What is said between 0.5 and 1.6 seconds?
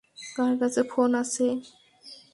কাছে ফোন আছে।